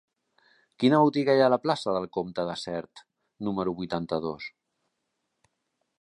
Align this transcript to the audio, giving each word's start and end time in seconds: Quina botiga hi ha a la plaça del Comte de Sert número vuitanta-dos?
Quina 0.83 1.01
botiga 1.07 1.35
hi 1.39 1.43
ha 1.43 1.49
a 1.49 1.51
la 1.55 1.59
plaça 1.65 1.93
del 1.97 2.09
Comte 2.17 2.47
de 2.51 2.57
Sert 2.63 3.05
número 3.49 3.77
vuitanta-dos? 3.83 4.53